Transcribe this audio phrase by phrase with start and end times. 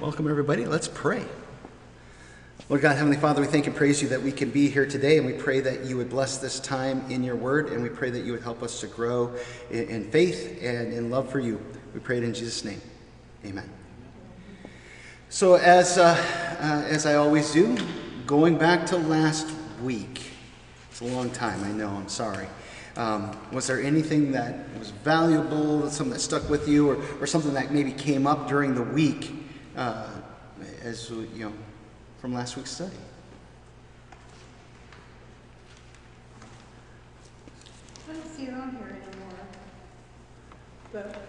[0.00, 0.64] Welcome, everybody.
[0.64, 1.24] Let's pray.
[2.68, 5.18] Lord God, Heavenly Father, we thank and praise you that we can be here today,
[5.18, 8.08] and we pray that you would bless this time in your word, and we pray
[8.10, 9.34] that you would help us to grow
[9.72, 11.60] in, in faith and in love for you.
[11.94, 12.80] We pray it in Jesus' name.
[13.44, 13.68] Amen.
[15.30, 16.14] So, as, uh,
[16.60, 17.76] uh, as I always do,
[18.24, 19.50] going back to last
[19.82, 20.30] week,
[20.92, 22.46] it's a long time, I know, I'm sorry.
[22.96, 27.54] Um, was there anything that was valuable, something that stuck with you, or, or something
[27.54, 29.32] that maybe came up during the week
[29.78, 30.08] uh,
[30.82, 31.52] as you know
[32.20, 32.96] from last week's study.
[38.08, 39.38] I don't see it on here anymore.
[40.92, 41.22] But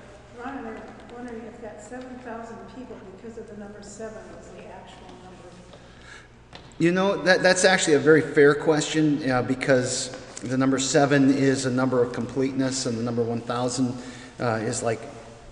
[0.44, 0.82] Ron and I are
[1.14, 6.60] wondering if that seven thousand people, because of the number seven, was the actual number.
[6.80, 10.10] You know, that, that's actually a very fair question uh, because
[10.42, 13.94] the number seven is a number of completeness, and the number 1,000
[14.40, 15.02] uh, is like,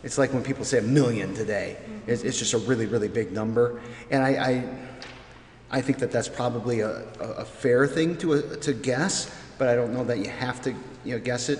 [0.04, 1.78] it's like when people say a million today.
[2.06, 3.82] It's, it's just a really, really big number.
[4.12, 8.56] And I, I, I think that that's probably a, a, a fair thing to, uh,
[8.58, 10.72] to guess, but I don't know that you have to,
[11.04, 11.60] you know, guess it.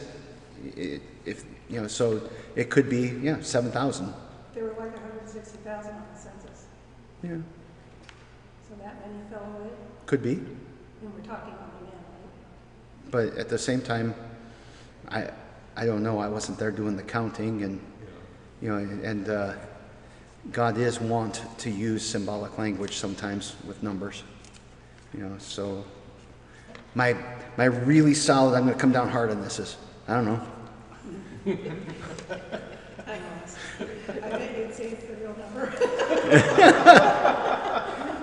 [0.76, 2.22] It- If, you know, so
[2.56, 4.14] it could be, yeah, 7,000.
[4.54, 6.66] There were like hundred and sixty thousand on the census,
[7.22, 7.36] Yeah,
[8.70, 9.70] so that many fell away,
[10.06, 10.36] could be.
[10.36, 12.06] and we're talking on the end,
[13.12, 13.12] right?
[13.12, 14.16] But at the same time,
[15.10, 15.30] I,
[15.76, 17.82] I don't know, I wasn't there doing the counting and,
[18.62, 19.54] you know, and, uh,
[20.52, 24.24] God is wont to use symbolic language sometimes with numbers,
[25.14, 25.84] you know, so
[26.96, 27.16] my,
[27.58, 30.42] my really solid, I'm gonna come down hard on this is, I don't know.
[34.18, 35.74] I bet you'd say it's the real number.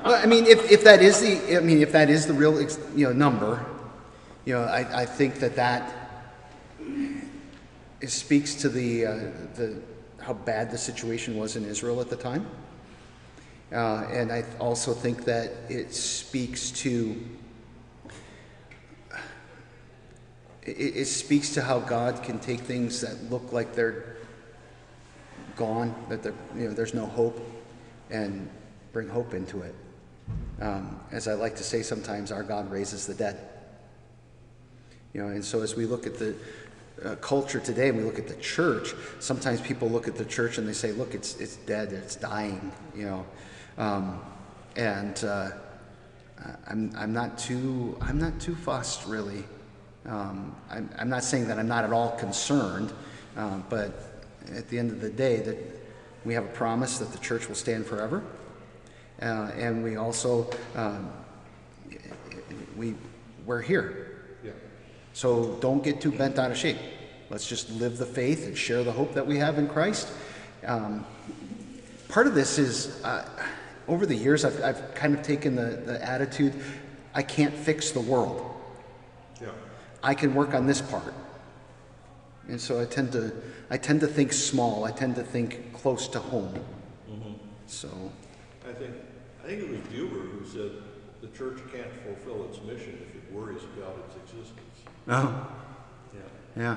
[0.05, 2.60] Well, I mean, if, if that is the, I mean, if that is the real,
[2.94, 3.64] you know, number,
[4.44, 5.94] you know, I, I think that that
[8.06, 9.14] speaks to the, uh,
[9.55, 9.80] the,
[10.25, 12.47] how bad the situation was in Israel at the time.
[13.72, 17.20] Uh, and I also think that it speaks to,
[20.62, 24.17] it, it speaks to how God can take things that look like they're
[25.57, 27.41] gone, that they're, you know, there's no hope,
[28.11, 28.48] and
[28.92, 29.74] bring hope into it.
[30.61, 33.48] Um, as I like to say sometimes, our God raises the dead.
[35.12, 36.35] You know, and so as we look at the
[37.05, 40.59] uh, culture today and we look at the church, sometimes people look at the church
[40.59, 43.27] and they say, look, it's, it's dead, it's dying, you know.
[43.79, 44.20] Um,
[44.77, 45.51] and uh,
[46.67, 49.45] I'm, I'm, not too, I'm not too fussed, really.
[50.07, 52.92] Um, I'm, I'm not saying that I'm not at all concerned,
[53.36, 54.23] uh, but
[54.55, 55.59] at the end of the day, that
[56.25, 58.23] we have a promise that the church will stand forever.
[59.23, 61.11] Uh, and we also, um,
[62.77, 62.95] we,
[63.47, 64.14] we're here.
[65.14, 66.77] So don't get too bent out of shape.
[67.30, 70.08] Let's just live the faith and share the hope that we have in Christ.
[70.67, 71.07] Um,
[72.08, 73.27] part of this is, uh,
[73.89, 76.53] over the years, I've, I've kind of taken the, the attitude
[77.14, 78.45] I can't fix the world.
[79.41, 79.48] Yeah.
[80.03, 81.14] I can work on this part.
[82.48, 83.33] And so I tend to,
[83.70, 84.85] I tend to think small.
[84.85, 86.58] I tend to think close to home.
[87.67, 87.89] So,
[88.69, 88.92] I think,
[89.42, 90.70] I think it was Buber who said
[91.23, 94.73] the church can't fulfill its mission if it worries about its existence.
[95.09, 95.47] Oh,
[96.15, 96.20] Yeah.
[96.57, 96.77] yeah.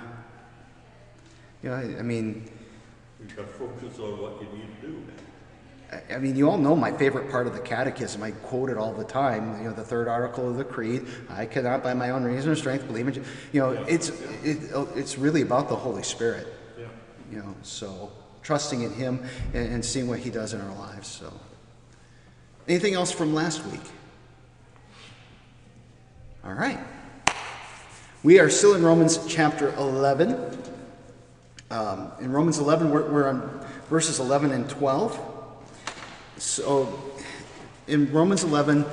[1.64, 2.50] Yeah, I, I mean,
[3.20, 5.04] You've got to focus on what you need to do.
[5.92, 8.22] I- I mean, you all know my favorite part of the catechism.
[8.22, 9.58] I quote it all the time.
[9.64, 12.56] You know, the third article of the creed: "I cannot, by my own reason or
[12.56, 13.22] strength, believe in." Je-"
[13.54, 14.10] You know, it's
[14.44, 16.48] it, oh, it's really about the Holy Spirit.
[16.78, 16.86] Yeah.
[17.32, 18.12] You know, so
[18.44, 19.24] trusting in Him
[19.54, 21.08] and, and seeing what He does in our lives.
[21.08, 21.32] So,
[22.68, 23.82] anything else from last week?
[26.44, 26.80] All right.
[28.28, 30.36] We are still in Romans chapter 11.
[31.72, 35.18] Um, in Romans 11, we're, we're on verses 11 and 12.
[36.36, 37.02] So,
[37.88, 38.84] in Romans 11,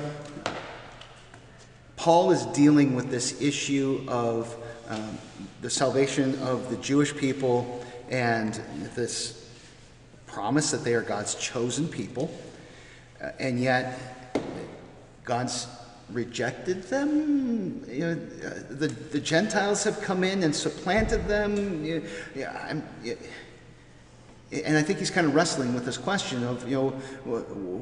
[1.97, 4.57] Paul is dealing with this issue of
[4.89, 5.19] um,
[5.63, 8.55] the salvation of the Jewish people and
[8.95, 9.51] this
[10.29, 12.33] promise that they are God's chosen people,
[13.21, 13.99] uh, and yet
[15.25, 15.67] God's
[16.11, 17.85] rejected them.
[17.89, 21.85] You know, the, the Gentiles have come in and supplanted them.
[21.85, 22.05] You-
[22.35, 22.81] yeah,
[24.63, 26.91] and I think he's kind of wrestling with this question of, you know,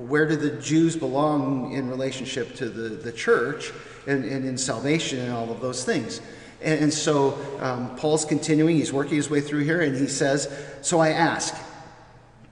[0.08, 3.72] where do the Jews belong in relationship to the, the church
[4.06, 6.20] and, and in salvation and all of those things.
[6.62, 10.54] And, and so um, Paul's continuing, he's working his way through here, and he says,
[10.80, 11.54] So I ask,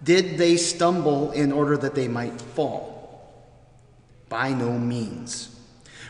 [0.02, 2.98] did they stumble in order that they might fall?
[4.28, 5.56] By no means.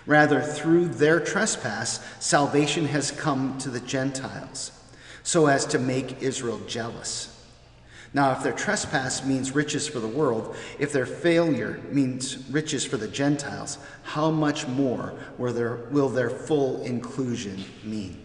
[0.06, 4.72] Rather, through their trespass, salvation has come to the Gentiles,
[5.22, 7.36] so as to make Israel jealous.
[8.12, 12.96] Now, if their trespass means riches for the world, if their failure means riches for
[12.96, 18.20] the Gentiles, how much more will their, will their full inclusion mean?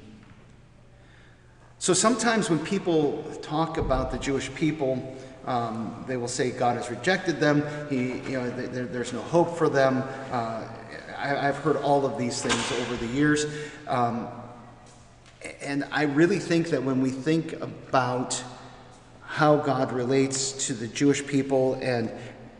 [1.77, 6.89] So sometimes when people talk about the Jewish people, um, they will say God has
[6.89, 7.63] rejected them.
[7.87, 10.03] He, you know, there, there's no hope for them.
[10.31, 10.63] Uh,
[11.25, 13.45] I, have heard all of these things over the years,
[13.87, 14.27] um,
[15.61, 18.43] and I really think that when we think about
[19.23, 22.11] how God relates to the Jewish people and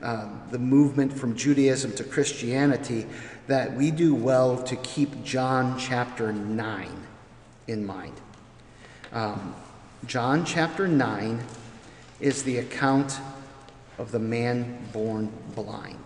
[0.01, 3.05] um, the movement from Judaism to Christianity,
[3.47, 6.89] that we do well to keep John chapter 9
[7.67, 8.13] in mind.
[9.13, 9.55] Um,
[10.07, 11.39] John chapter 9
[12.19, 13.19] is the account
[13.97, 16.03] of the man born blind.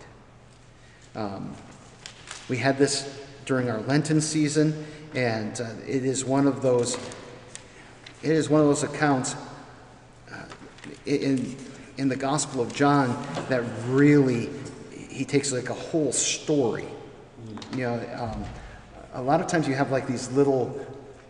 [1.14, 1.54] Um,
[2.50, 6.96] we had this during our Lenten season, and uh, it is one of those.
[8.22, 9.36] It is one of those accounts
[10.30, 10.44] uh,
[11.06, 11.56] in
[11.96, 13.16] in the Gospel of John
[13.48, 14.50] that really
[15.08, 16.86] he takes like a whole story.
[17.72, 18.44] You know, um,
[19.14, 20.84] a lot of times you have like these little,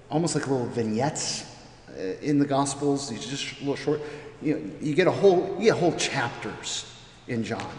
[0.08, 1.44] almost like little vignettes
[1.90, 3.10] uh, in the Gospels.
[3.10, 4.00] These just little short.
[4.40, 6.90] You know, you get a whole you get whole chapters
[7.28, 7.70] in John.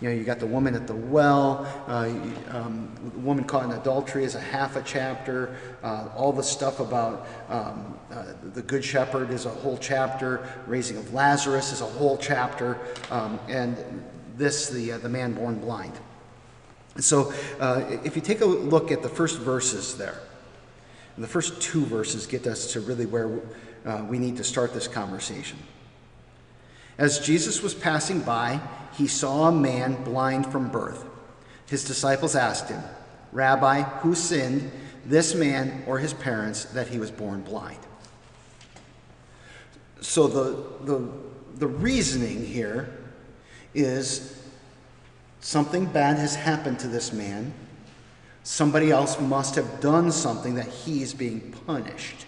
[0.00, 2.08] You know, you got the woman at the well, uh,
[2.56, 5.56] um, the woman caught in adultery is a half a chapter.
[5.82, 10.48] Uh, all the stuff about um, uh, the Good Shepherd is a whole chapter.
[10.68, 12.78] Raising of Lazarus is a whole chapter.
[13.10, 13.76] Um, and
[14.36, 15.94] this, the, uh, the man born blind.
[17.00, 20.20] So uh, if you take a look at the first verses there,
[21.16, 23.40] the first two verses get us to really where
[23.84, 25.58] uh, we need to start this conversation.
[26.98, 28.60] As Jesus was passing by,
[28.98, 31.04] he saw a man blind from birth.
[31.66, 32.82] His disciples asked him,
[33.30, 34.72] Rabbi, who sinned,
[35.06, 37.78] this man or his parents, that he was born blind?
[40.00, 41.08] So the, the,
[41.58, 42.92] the reasoning here
[43.72, 44.42] is
[45.40, 47.52] something bad has happened to this man.
[48.42, 52.26] Somebody else must have done something that he's being punished.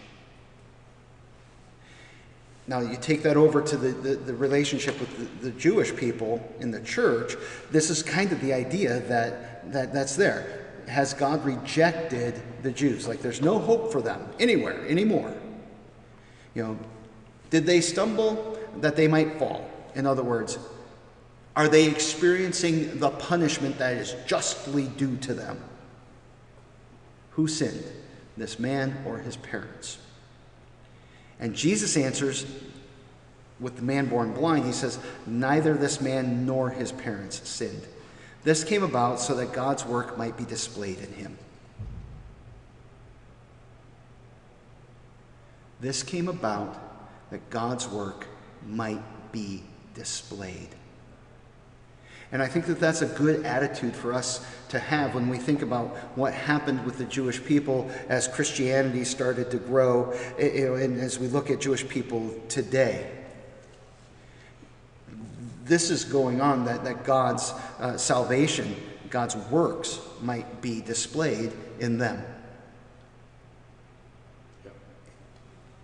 [2.70, 6.40] Now, you take that over to the, the, the relationship with the, the, Jewish people
[6.60, 7.34] in the church,
[7.72, 10.68] this is kind of the idea that, that that's there.
[10.86, 13.08] Has God rejected the Jews?
[13.08, 15.34] Like there's no hope for them anywhere anymore.
[16.54, 16.78] You know,
[17.50, 19.68] did they stumble that they might fall?
[19.96, 20.56] In other words,
[21.56, 25.60] are they experiencing the punishment that is justly due to them?
[27.30, 27.82] Who sinned,
[28.36, 29.98] this man or his parents?
[31.40, 32.46] And Jesus answers
[33.58, 37.86] with the man born blind, he says, Neither this man nor his parents sinned.
[38.42, 41.38] This came about so that God's work might be displayed in him.
[45.80, 46.78] This came about
[47.30, 48.26] that God's work
[48.66, 49.02] might
[49.32, 49.62] be
[49.94, 50.68] displayed.
[52.32, 55.62] And I think that that's a good attitude for us to have when we think
[55.62, 61.26] about what happened with the Jewish people as Christianity started to grow, and as we
[61.26, 63.10] look at Jewish people today.
[65.64, 68.76] This is going on that, that God's uh, salvation,
[69.08, 72.24] God's works might be displayed in them.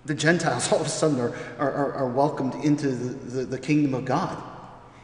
[0.04, 3.94] The Gentiles all of a sudden are, are, are welcomed into the, the, the kingdom
[3.94, 4.40] of God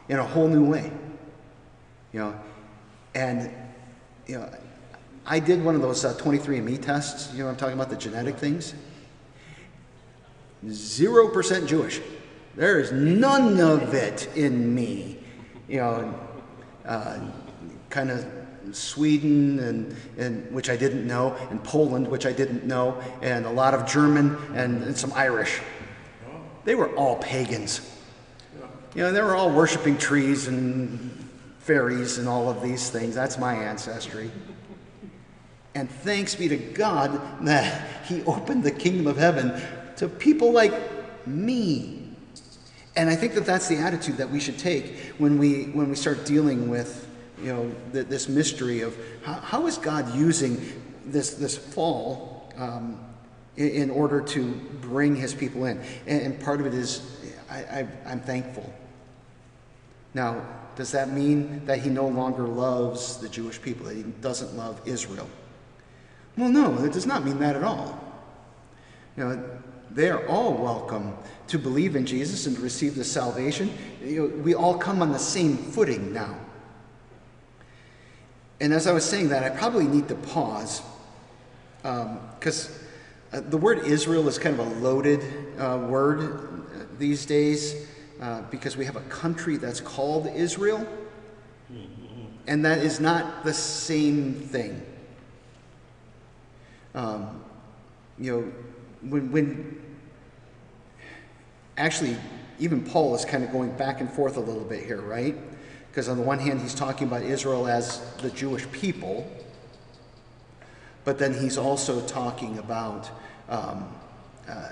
[0.07, 0.91] in a whole new way.
[2.13, 2.39] You know,
[3.15, 3.51] and
[4.27, 4.49] you know,
[5.25, 7.33] I did one of those uh, 23andMe tests.
[7.33, 8.75] You know, I'm talking about the genetic things.
[10.69, 11.99] Zero percent Jewish.
[12.55, 15.17] There is none of it in me.
[15.67, 16.19] You know,
[16.85, 17.19] uh,
[17.89, 18.25] kind of
[18.71, 23.51] Sweden and, and which I didn't know, and Poland, which I didn't know, and a
[23.51, 25.59] lot of German and, and some Irish.
[26.63, 27.89] They were all pagans.
[28.95, 31.22] You know, they were all worshiping trees and
[31.63, 33.15] fairies and all of these things.
[33.15, 34.29] That's my ancestry.
[35.75, 39.61] And thanks be to God that He opened the kingdom of heaven
[39.95, 40.73] to people like
[41.25, 42.11] me.
[42.95, 45.95] And I think that that's the attitude that we should take when we, when we
[45.95, 47.09] start dealing with
[47.41, 50.61] you know, th- this mystery of how, how is God using
[51.05, 52.99] this, this fall um,
[53.57, 55.81] in, in, order to bring His people in.
[56.05, 57.01] And, and part of it is
[57.49, 58.71] I, I, I'm thankful.
[60.13, 64.55] Now, does that mean that he no longer loves the Jewish people, that he doesn't
[64.57, 65.27] love Israel?
[66.37, 67.99] Well, no, it does not mean that at all.
[69.15, 69.49] You know,
[69.91, 71.15] they are all welcome
[71.47, 73.71] to believe in Jesus and to receive the salvation.
[74.03, 76.35] You know, we all come on the same footing now.
[78.59, 80.81] And as I was saying that, I probably need to pause
[81.81, 82.75] because um,
[83.33, 85.21] uh, the word Israel is kind of a loaded
[85.59, 87.87] uh, word these days.
[88.23, 90.87] Uh, because we have a country that's called Israel,
[92.47, 94.81] and that is not the same thing.
[96.95, 97.43] Um,
[98.17, 99.81] you know, when, when
[101.77, 102.15] actually,
[102.59, 105.35] even Paul is kind of going back and forth a little bit here, right?
[105.89, 109.29] Because on the one hand, he's talking about Israel as the Jewish people,
[111.03, 113.09] but then he's also talking about
[113.49, 113.93] um,
[114.47, 114.69] uh,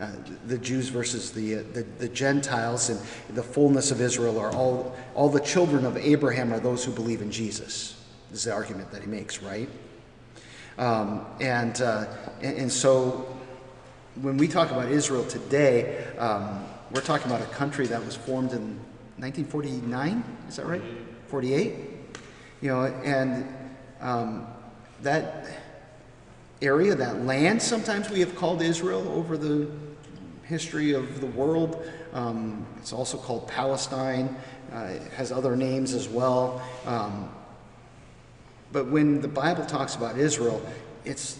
[0.00, 0.10] uh,
[0.46, 3.00] the Jews versus the, uh, the, the Gentiles, and
[3.34, 7.22] the fullness of Israel are all, all the children of Abraham are those who believe
[7.22, 7.94] in Jesus.
[8.32, 9.68] Is the argument that he makes, right?
[10.76, 12.06] Um, and, uh,
[12.42, 13.34] and, and so
[14.20, 18.52] when we talk about Israel today, um, we're talking about a country that was formed
[18.52, 18.78] in
[19.18, 20.24] 1949.
[20.48, 20.82] Is that right?
[21.28, 21.74] 48.
[22.60, 23.46] You know, and
[24.00, 24.46] um,
[25.02, 25.46] that
[26.62, 29.68] area, that land, sometimes we have called Israel over the
[30.46, 31.84] history of the world.
[32.12, 34.34] Um, it's also called Palestine.
[34.72, 36.62] Uh, it has other names as well.
[36.86, 37.30] Um,
[38.72, 40.64] but when the Bible talks about Israel,
[41.04, 41.38] it's,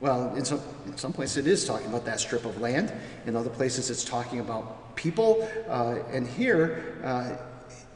[0.00, 2.92] well, in some, in some places it is talking about that strip of land.
[3.26, 5.48] In other places it's talking about people.
[5.68, 7.36] Uh, and here, uh,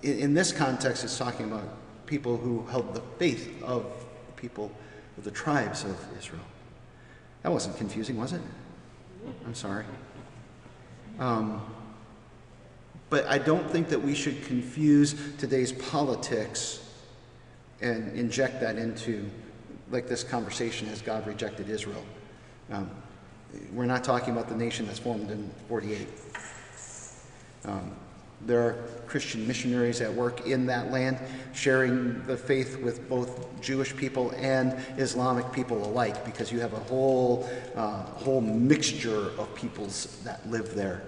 [0.03, 1.69] in, in, this context, it's talking about
[2.07, 3.85] people who held the faith of
[4.27, 4.71] the people
[5.19, 6.43] of the tribes of Israel.
[7.43, 8.41] That wasn't confusing, was it?
[9.45, 9.85] I'm sorry.
[11.19, 11.63] Um,
[13.09, 16.83] but I don't think that we should confuse today's politics
[17.81, 19.31] and inject that into
[19.91, 22.05] like this conversation has God rejected Israel.
[22.71, 22.91] Um,
[23.73, 26.09] we're not talking about the nation that's formed in 48.
[27.65, 27.95] Um,
[28.45, 28.73] there are
[29.07, 31.19] Christian missionaries at work in that land,
[31.55, 36.81] sharing the faith with both Jewish people and Islamic people alike, because you have a
[36.81, 41.03] whole, uh, whole mixture of peoples that live there.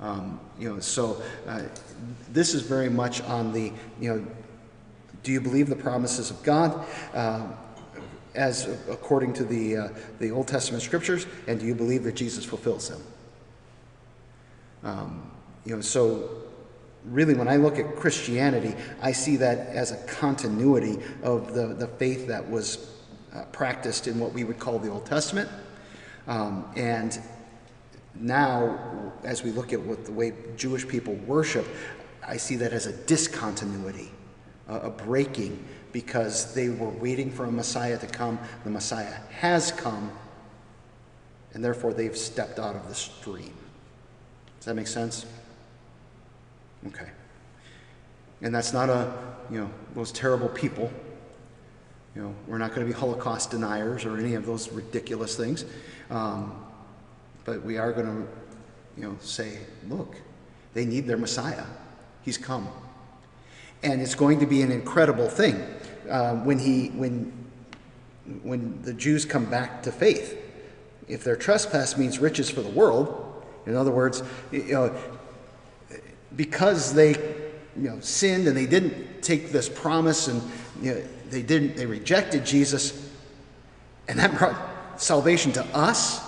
[0.00, 1.62] Um, you know, so uh,
[2.32, 4.26] this is very much on the, you know,
[5.22, 6.84] do you believe the promises of God?
[7.14, 7.46] Uh,
[8.34, 12.44] as according to the, uh, the Old Testament scriptures, and do you believe that Jesus
[12.44, 13.02] fulfills them?
[14.82, 15.30] Um,
[15.64, 16.28] you know, so
[17.04, 21.86] really when I look at Christianity, I see that as a continuity of the, the
[21.86, 22.90] faith that was
[23.34, 25.48] uh, practiced in what we would call the Old Testament.
[26.26, 27.18] Um, and
[28.14, 31.66] now, as we look at what the way Jewish people worship,
[32.26, 34.10] I see that as a discontinuity,
[34.68, 38.38] a, a breaking, because they were waiting for a Messiah to come.
[38.64, 40.12] The Messiah has come,
[41.52, 43.54] and therefore they've stepped out of the stream.
[44.58, 45.26] Does that make sense?
[46.88, 47.08] Okay.
[48.42, 49.12] And that's not a,
[49.50, 50.90] you know, those terrible people.
[52.14, 55.64] You know, we're not going to be Holocaust deniers or any of those ridiculous things.
[56.10, 56.64] Um,
[57.44, 58.28] but we are going to,
[59.00, 59.58] you know, say,
[59.88, 60.16] look,
[60.74, 61.64] they need their Messiah.
[62.22, 62.68] He's come.
[63.82, 65.64] And it's going to be an incredible thing
[66.08, 67.32] uh, when, he, when,
[68.42, 70.38] when the Jews come back to faith.
[71.08, 74.94] If their trespass means riches for the world, in other words, you know,
[76.36, 77.10] because they
[77.76, 80.42] you know, sinned and they didn't take this promise and
[80.80, 83.10] you know, they didn't, they rejected Jesus,
[84.06, 86.20] and that brought salvation to us.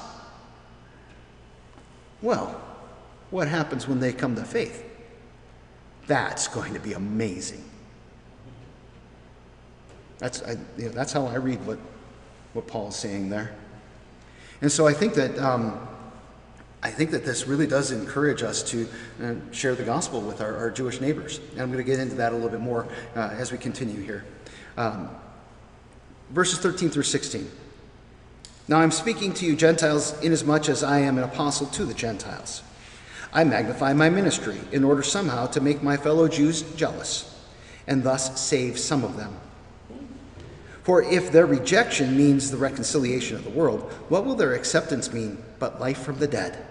[2.22, 2.60] Well,
[3.30, 4.82] what happens when they come to faith?
[6.06, 7.62] That's going to be amazing.
[10.18, 11.78] That's, I, you know, that's how I read what,
[12.54, 13.54] what Paul's saying there.
[14.62, 15.86] And so I think that um,
[16.84, 18.86] I think that this really does encourage us to
[19.22, 21.40] uh, share the gospel with our, our, Jewish neighbors.
[21.52, 22.86] And I'm going to get into that a little bit more
[23.16, 24.26] uh, as we continue here.
[24.76, 25.08] Um,
[26.28, 27.50] verses 13 through 16.
[28.68, 32.62] Now I'm speaking to you, Gentiles, inasmuch as I am an apostle to the Gentiles.
[33.32, 37.34] I magnify my ministry in order somehow to make my fellow Jews jealous,
[37.86, 39.34] and thus save some of them.
[40.82, 45.42] For if their rejection means the reconciliation of the world, what will their acceptance mean
[45.58, 46.62] but life from the dead?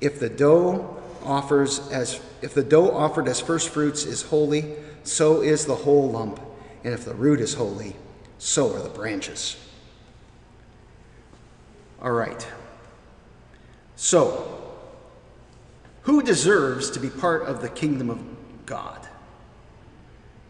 [0.00, 5.42] If the dough offers as if the dough offered as first fruits is holy, so
[5.42, 6.40] is the whole lump,
[6.84, 7.96] and if the root is holy,
[8.38, 9.56] so are the branches.
[12.00, 12.46] All right.
[13.96, 14.62] So,
[16.02, 18.20] who deserves to be part of the kingdom of
[18.64, 19.08] God?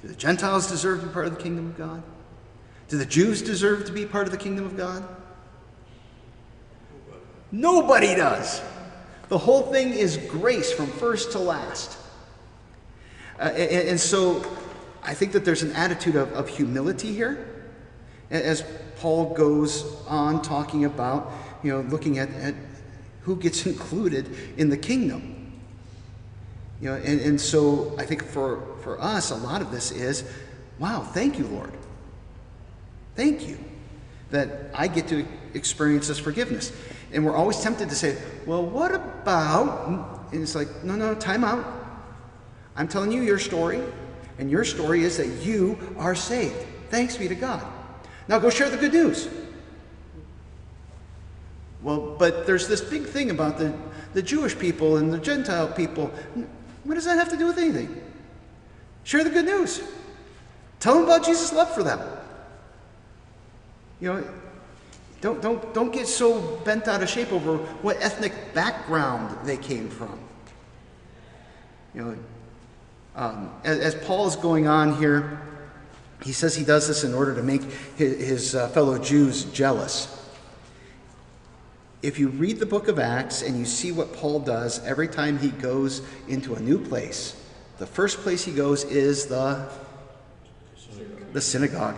[0.02, 2.02] Do the Gentiles deserve to be part of the kingdom of God?
[2.88, 5.02] Do the Jews deserve to be part of the kingdom of God?
[7.50, 8.60] Nobody does.
[9.28, 11.98] The whole thing is grace from first to last.
[13.38, 14.44] Uh, and, and, so
[15.02, 17.46] I think that there's an attitude of, of humility here
[18.30, 18.64] as
[18.96, 21.32] Paul goes on talking about,
[21.62, 22.54] you know, looking at, at
[23.22, 25.52] who gets included in the kingdom.
[26.80, 30.24] You know, and, and so I think for, for us, a lot of this is,
[30.78, 31.72] wow, thank you, Lord.
[33.14, 33.58] Thank you
[34.30, 36.72] that I get to experience this forgiveness.
[37.12, 40.28] And we're always tempted to say, well, what about?
[40.32, 41.64] And it's like, no, no, time out.
[42.76, 43.82] I'm telling you your story,
[44.38, 46.54] and your story is that you are saved.
[46.90, 47.66] Thanks be to God.
[48.28, 49.28] Now go share the good news.
[51.82, 53.74] Well, but there's this big thing about the,
[54.12, 56.10] the Jewish people and the Gentile people.
[56.84, 58.02] What does that have to do with anything?
[59.04, 59.82] Share the good news.
[60.80, 62.00] Tell them about Jesus' love for them.
[64.00, 64.24] You know,
[65.20, 69.88] don't, don't, don't get so bent out of shape over what ethnic background they came
[69.88, 70.18] from.
[71.94, 72.16] You know,
[73.16, 75.42] um, as, as Paul is going on here,
[76.22, 77.62] he says he does this in order to make
[77.96, 80.14] his, his uh, fellow Jews jealous.
[82.00, 85.38] If you read the book of Acts and you see what Paul does every time
[85.38, 87.34] he goes into a new place,
[87.78, 89.68] the first place he goes is the,
[91.32, 91.96] the synagogue.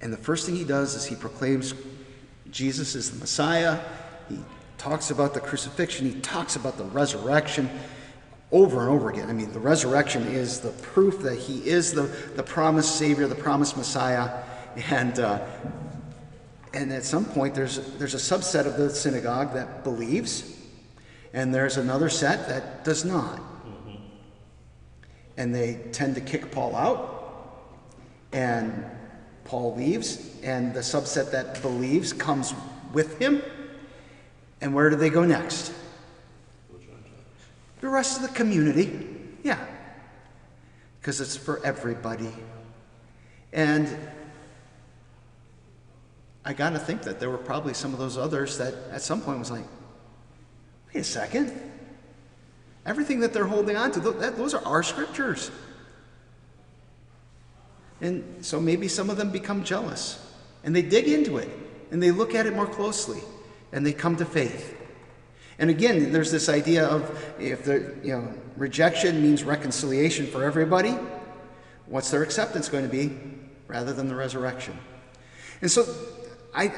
[0.00, 1.74] And the first thing he does is he proclaims
[2.50, 3.80] Jesus is the Messiah.
[4.28, 4.38] He
[4.78, 6.10] talks about the crucifixion.
[6.10, 7.68] He talks about the resurrection
[8.50, 9.28] over and over again.
[9.28, 12.02] I mean, the resurrection is the proof that he is the,
[12.36, 14.42] the promised Savior, the promised Messiah.
[14.90, 15.44] And, uh,
[16.72, 20.56] and at some point, there's, there's a subset of the synagogue that believes,
[21.32, 23.40] and there's another set that does not.
[25.36, 27.64] And they tend to kick Paul out,
[28.32, 28.84] and
[29.48, 32.52] Paul leaves, and the subset that believes comes
[32.92, 33.42] with him.
[34.60, 35.72] And where do they go next?
[37.80, 39.08] The rest of the community.
[39.42, 39.64] Yeah.
[41.00, 42.30] Because it's for everybody.
[43.54, 43.88] And
[46.44, 49.22] I got to think that there were probably some of those others that at some
[49.22, 49.64] point was like,
[50.92, 51.58] wait a second.
[52.84, 55.50] Everything that they're holding on to, those are our scriptures.
[58.00, 60.24] And so maybe some of them become jealous
[60.64, 61.48] and they dig into it
[61.90, 63.20] and they look at it more closely
[63.72, 64.74] and they come to faith.
[65.58, 70.96] And again, there's this idea of if the you know rejection means reconciliation for everybody,
[71.86, 73.18] what's their acceptance going to be
[73.66, 74.78] rather than the resurrection?
[75.60, 75.84] And so
[76.54, 76.72] I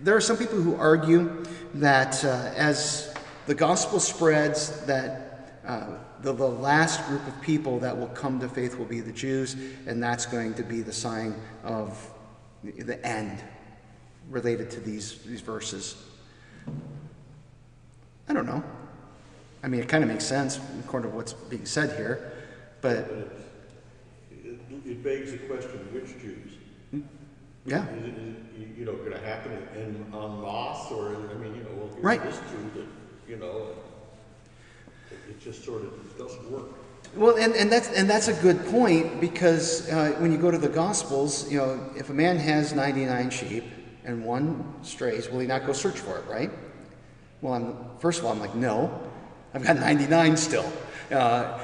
[0.00, 1.42] there are some people who argue
[1.74, 3.14] that uh, as
[3.46, 8.48] the gospel spreads that uh, the, the last group of people that will come to
[8.48, 12.12] faith will be the Jews, and that's going to be the sign of
[12.62, 13.42] the end
[14.30, 15.96] related to these, these verses.
[18.28, 18.62] I don't know.
[19.62, 22.32] I mean, it kind of makes sense according to what's being said here,
[22.80, 22.96] but.
[24.30, 26.52] It, it begs the question which Jews?
[26.90, 27.00] Hmm?
[27.64, 27.88] Yeah.
[27.90, 31.34] Is it, is it you know, going to happen in, in en masse, or I
[31.34, 32.22] mean, you know, well, here's Right.
[32.22, 32.86] this Jew that,
[33.28, 33.68] you know,
[35.10, 36.66] it, just sort of doesn't work.
[37.14, 40.58] Well, and, and, that's, and that's a good point because uh, when you go to
[40.58, 43.64] the Gospels, you know, if a man has 99 sheep
[44.04, 46.50] and one strays, will he not go search for it, right?
[47.40, 49.00] Well, I'm, first of all, I'm like, no,
[49.54, 50.70] I've got 99 still.
[51.10, 51.58] Uh,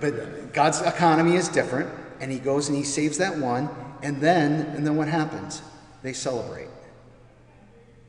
[0.00, 1.88] but God's economy is different,
[2.20, 3.68] and he goes and he saves that one,
[4.02, 5.62] and then, and then what happens?
[6.02, 6.68] They celebrate,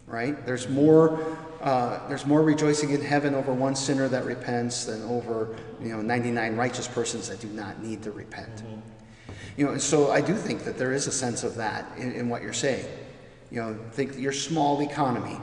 [0.08, 0.46] right?
[0.46, 5.56] There's more, uh, there's more rejoicing in heaven over one sinner that repents than over,
[5.80, 8.64] you know, 99 righteous persons that do not need to repent.
[9.58, 12.14] You know, and so I do think that there is a sense of that in,
[12.14, 12.86] in what you're saying.
[13.52, 15.38] You know, think your small economy.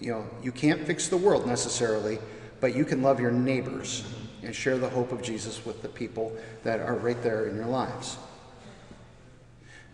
[0.00, 2.18] You know, you can't fix the world necessarily,
[2.60, 4.04] but you can love your neighbors
[4.42, 7.66] and share the hope of Jesus with the people that are right there in your
[7.66, 8.16] lives.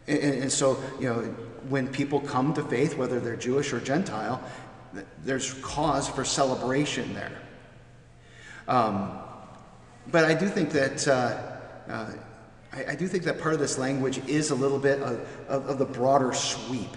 [0.06, 1.20] And, and so, you know,
[1.68, 4.42] when people come to faith, whether they're Jewish or Gentile,
[5.24, 7.38] there's cause for celebration there.
[8.66, 9.18] Um,
[10.10, 12.12] but I do think that uh, uh,
[12.72, 15.68] I, I do think that part of this language is a little bit of, of,
[15.68, 16.96] of the broader sweep.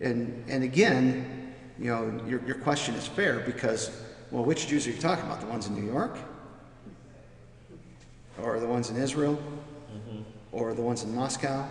[0.00, 3.90] And and again, you know, your, your question is fair because,
[4.30, 5.40] well, which Jews are you talking about?
[5.40, 6.16] The ones in New York,
[8.42, 9.38] or the ones in Israel,
[10.52, 11.68] or the ones in Moscow,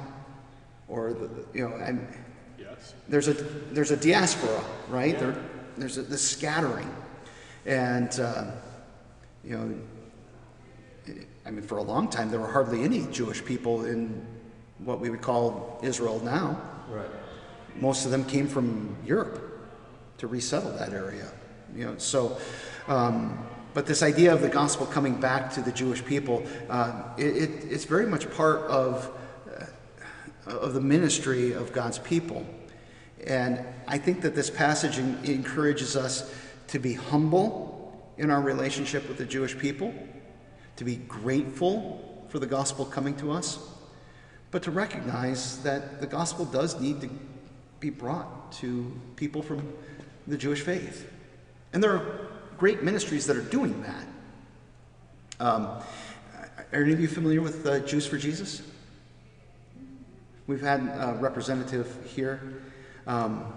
[0.87, 2.07] or the you know, I'm.
[3.07, 5.17] There's a there's a diaspora, right?
[5.17, 5.35] There,
[5.77, 6.89] there's a, this scattering,
[7.65, 8.45] and uh,
[9.43, 11.15] you know,
[11.45, 14.25] I mean, for a long time there were hardly any Jewish people in
[14.79, 16.59] what we would call Israel now.
[16.89, 17.07] Right.
[17.75, 19.41] Most of them came from Europe
[20.19, 21.31] to resettle that area.
[21.75, 22.37] You know, so.
[22.87, 27.35] Um, but this idea of the gospel coming back to the Jewish people, uh, it,
[27.37, 29.09] it, it's very much part of
[30.45, 32.45] uh, of the ministry of God's people.
[33.27, 36.33] And I think that this passage en- encourages us
[36.67, 39.93] to be humble in our relationship with the Jewish people,
[40.75, 43.59] to be grateful for the gospel coming to us,
[44.51, 47.09] but to recognize that the gospel does need to
[47.79, 49.73] be brought to people from
[50.27, 51.09] the Jewish faith.
[51.73, 54.05] And there are great ministries that are doing that.
[55.39, 55.67] Um,
[56.71, 58.61] are any of you familiar with uh, Jews for Jesus?
[60.47, 62.61] We've had a representative here.
[63.05, 63.53] Um,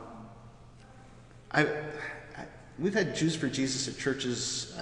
[1.52, 2.46] I, I,
[2.78, 4.76] we've had Jews for Jesus at churches,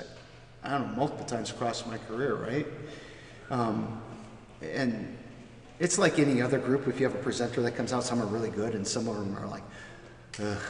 [0.63, 2.67] I, I, don't know, multiple times across my career, right?
[3.51, 4.01] Um,
[4.63, 5.17] and
[5.79, 6.89] it's like any other group.
[6.89, 9.17] If you have a presenter that comes out, some are really good, and some of
[9.17, 9.63] them are like,
[10.43, 10.63] ugh.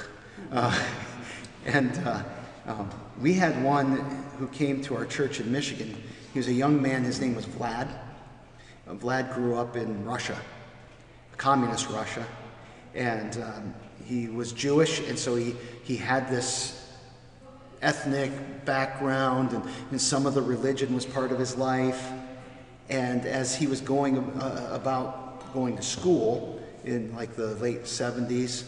[0.50, 0.86] Uh,
[1.66, 2.22] and uh,
[2.66, 3.96] um, we had one
[4.38, 5.94] who came to our church in Michigan.
[6.32, 7.04] He was a young man.
[7.04, 7.88] His name was Vlad.
[8.88, 10.36] Uh, Vlad grew up in Russia,
[11.36, 12.26] communist Russia,
[12.94, 13.74] and um,
[14.04, 16.80] he was Jewish, and so he, he had this
[17.82, 22.10] ethnic background, and, and some of the religion was part of his life.
[22.88, 28.64] And as he was going uh, about going to school in like the late 70s,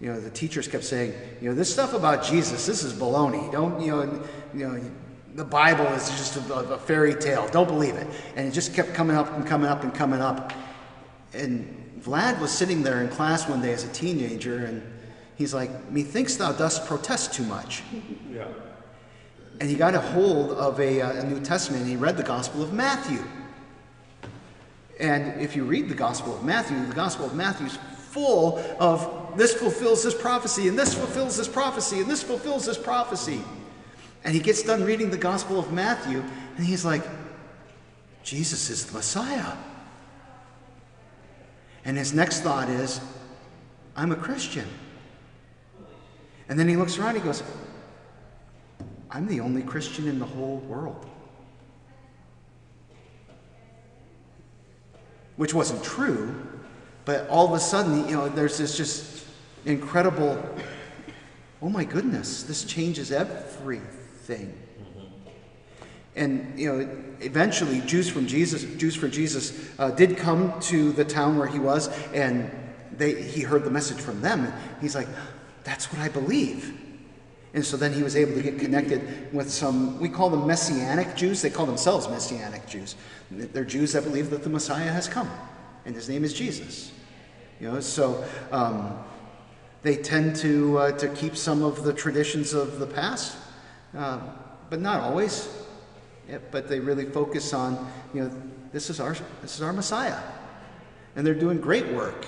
[0.00, 3.50] you know, the teachers kept saying, you know, this stuff about Jesus, this is baloney.
[3.50, 4.24] Don't, you know,
[4.54, 4.80] you know,
[5.34, 7.48] the Bible is just a, a fairy tale.
[7.48, 8.06] Don't believe it.
[8.36, 10.52] And it just kept coming up and coming up and coming up.
[11.32, 14.82] And Vlad was sitting there in class one day as a teenager, and
[15.36, 17.82] he's like, Methinks thou dost protest too much.
[18.32, 18.46] Yeah.
[19.60, 22.22] And he got a hold of a, uh, a New Testament, and he read the
[22.22, 23.22] Gospel of Matthew.
[24.98, 29.36] And if you read the Gospel of Matthew, the Gospel of Matthew is full of
[29.36, 33.42] this fulfills this prophecy, and this fulfills this prophecy, and this fulfills this prophecy.
[34.24, 36.24] And he gets done reading the Gospel of Matthew,
[36.56, 37.02] and he's like,
[38.22, 39.56] Jesus is the Messiah.
[41.84, 43.00] And his next thought is,
[43.96, 44.66] I'm a Christian.
[46.48, 47.42] And then he looks around, and he goes,
[49.10, 51.06] I'm the only Christian in the whole world.
[55.36, 56.46] Which wasn't true,
[57.04, 59.24] but all of a sudden, you know, there's this just
[59.64, 60.42] incredible,
[61.62, 64.52] oh my goodness, this changes everything.
[66.18, 66.88] And you know,
[67.20, 71.58] eventually, Jews from Jesus, Jews for Jesus, uh, did come to the town where he
[71.58, 72.50] was, and
[72.92, 74.52] they, he heard the message from them.
[74.80, 75.08] He's like,
[75.64, 76.74] "That's what I believe."
[77.54, 81.16] And so then he was able to get connected with some, we call them Messianic
[81.16, 81.40] Jews.
[81.40, 82.94] They call themselves Messianic Jews.
[83.30, 85.30] They're Jews that believe that the Messiah has come,
[85.86, 86.92] and his name is Jesus.
[87.58, 88.98] You know, so um,
[89.82, 93.36] they tend to, uh, to keep some of the traditions of the past,
[93.96, 94.20] uh,
[94.70, 95.48] but not always.
[96.28, 98.30] Yeah, but they really focus on, you know,
[98.72, 100.20] this is our, this is our Messiah.
[101.16, 102.26] And they're doing great work.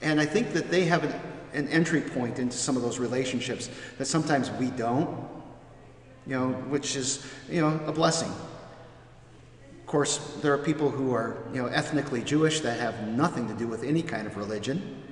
[0.00, 1.14] And I think that they have an,
[1.52, 5.28] an entry point into some of those relationships that sometimes we don't,
[6.26, 8.30] you know, which is, you know, a blessing.
[9.80, 13.54] Of course, there are people who are, you know, ethnically Jewish that have nothing to
[13.54, 15.02] do with any kind of religion.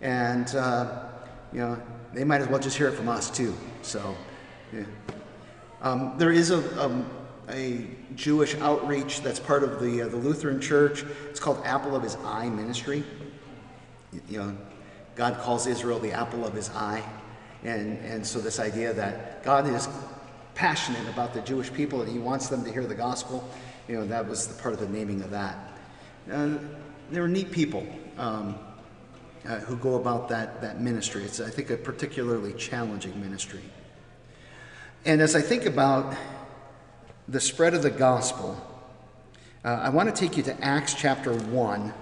[0.00, 1.04] And, uh,
[1.52, 1.82] you know,
[2.14, 3.54] they might as well just hear it from us too.
[3.82, 4.16] So,
[4.72, 4.84] yeah.
[5.82, 7.04] Um, there is a, a,
[7.48, 11.04] a, Jewish outreach that's part of the, uh, the Lutheran Church.
[11.30, 13.04] It's called Apple of His Eye Ministry.
[14.28, 14.56] You know,
[15.14, 17.02] God calls Israel the apple of His eye.
[17.62, 19.88] And, and so, this idea that God is
[20.54, 23.48] passionate about the Jewish people and He wants them to hear the gospel,
[23.88, 25.56] you know, that was the part of the naming of that.
[26.28, 26.74] And
[27.10, 27.86] they were neat people.
[28.16, 28.58] Um,
[29.46, 31.24] uh, who go about that, that ministry.
[31.24, 33.62] It's, I think, a particularly challenging ministry.
[35.04, 36.14] And as I think about
[37.28, 38.58] the spread of the gospel,
[39.62, 41.92] uh, I want to take you to Acts chapter 1.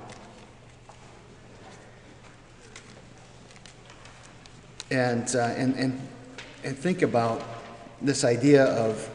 [4.92, 6.08] And, uh, and, and,
[6.62, 7.42] and think about
[8.00, 9.10] this idea of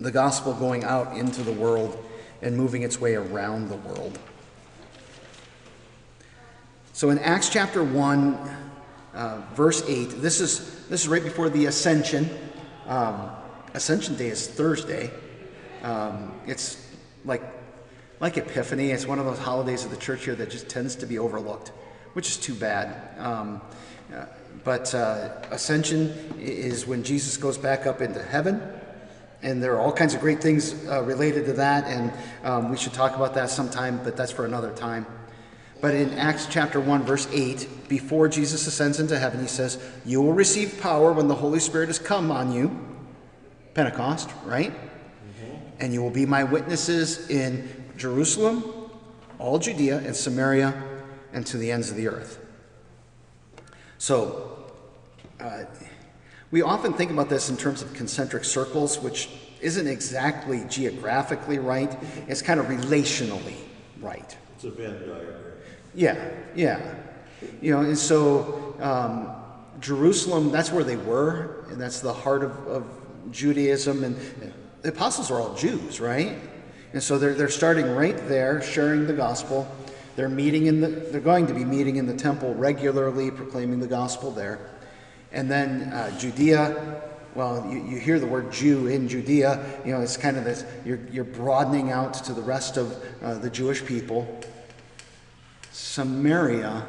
[0.00, 2.02] the gospel going out into the world
[2.40, 4.18] and moving its way around the world.
[6.94, 8.56] So in Acts chapter 1,
[9.12, 12.30] uh, verse 8, this is, this is right before the ascension.
[12.86, 13.30] Um,
[13.76, 15.10] ascension Day is Thursday.
[15.82, 16.82] Um, it's
[17.24, 17.42] like,
[18.20, 21.06] like Epiphany, it's one of those holidays of the church here that just tends to
[21.06, 21.72] be overlooked,
[22.14, 23.18] which is too bad.
[23.18, 23.60] Um,
[24.64, 26.08] but uh, ascension
[26.40, 28.62] is when Jesus goes back up into heaven.
[29.42, 32.10] And there are all kinds of great things uh, related to that, and
[32.42, 35.06] um, we should talk about that sometime, but that's for another time.
[35.82, 40.22] But in Acts chapter 1, verse 8, before Jesus ascends into heaven, he says, You
[40.22, 42.95] will receive power when the Holy Spirit has come on you.
[43.76, 44.72] Pentecost, right?
[44.72, 45.56] Mm-hmm.
[45.80, 48.64] And you will be my witnesses in Jerusalem,
[49.38, 50.82] all Judea and Samaria,
[51.34, 52.40] and to the ends of the earth.
[53.98, 54.72] So,
[55.38, 55.64] uh,
[56.50, 59.28] We often think about this in terms of concentric circles, which
[59.60, 61.94] isn't exactly geographically right,
[62.28, 63.56] it's kind of relationally
[64.00, 64.36] right.
[64.54, 65.42] It's a Venn diagram.
[65.94, 66.94] Yeah, yeah.
[67.60, 69.34] You know, and so um,
[69.80, 74.04] Jerusalem, that's where they were, and that's the heart of, of Judaism.
[74.04, 74.16] And
[74.82, 76.38] the apostles are all Jews, right?
[76.92, 79.70] And so they're, they're starting right there, sharing the gospel.
[80.16, 83.86] They're meeting in the, they're going to be meeting in the temple regularly, proclaiming the
[83.86, 84.70] gospel there.
[85.32, 87.02] And then uh, Judea,
[87.34, 90.64] well, you, you hear the word Jew in Judea, you know, it's kind of this,
[90.86, 94.40] you're, you're broadening out to the rest of uh, the Jewish people.
[95.70, 96.86] Samaria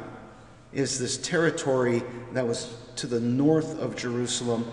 [0.72, 4.70] is this territory that was to the north of Jerusalem.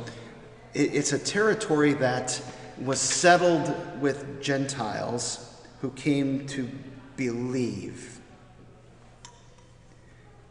[0.75, 2.39] It, it's a territory that
[2.79, 6.69] was settled with Gentiles who came to
[7.17, 8.19] believe.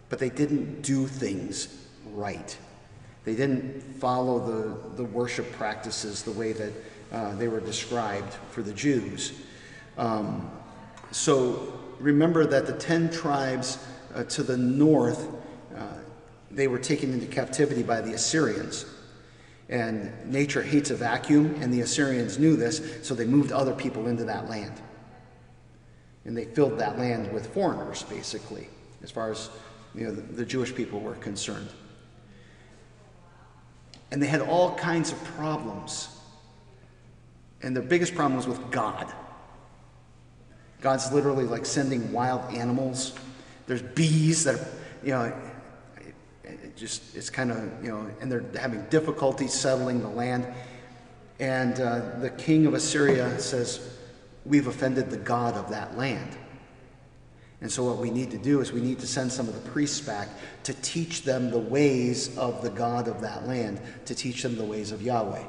[0.09, 2.57] But they didn't do things right.
[3.25, 6.73] They didn't follow the, the worship practices the way that
[7.13, 9.33] uh, they were described for the Jews.
[9.97, 10.51] Um,
[11.11, 13.79] so remember that the 10 tribes
[14.15, 15.29] uh, to the north,
[15.77, 15.87] uh,
[16.51, 18.87] they were taken into captivity by the Assyrians.
[19.69, 24.07] And nature hates a vacuum, and the Assyrians knew this, so they moved other people
[24.09, 24.81] into that land.
[26.25, 28.69] And they filled that land with foreigners, basically,
[29.03, 29.51] as far as
[29.95, 31.69] you know, the, the Jewish people were concerned.
[34.11, 36.09] And they had all kinds of problems.
[37.63, 39.13] And their biggest problem was with God.
[40.81, 43.15] God's literally like sending wild animals.
[43.67, 44.69] There's bees that, are,
[45.03, 45.33] you know,
[46.77, 50.47] just, it's kind of, you know, and they're having difficulty settling the land.
[51.41, 53.91] And uh, the king of Assyria says,
[54.45, 56.37] We've offended the God of that land.
[57.63, 59.71] And so, what we need to do is we need to send some of the
[59.71, 60.29] priests back
[60.65, 64.65] to teach them the ways of the God of that land, to teach them the
[64.65, 65.45] ways of Yahweh.